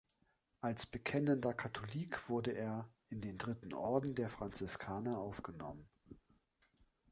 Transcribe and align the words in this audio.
Als 0.61 0.87
bekennender 0.87 1.53
Katholik 1.53 2.27
wurde 2.27 2.53
er 2.55 2.89
in 3.09 3.21
den 3.21 3.37
Dritten 3.37 3.71
Orden 3.71 4.15
der 4.15 4.31
Franziskaner 4.31 5.19
aufgenommen. 5.19 5.87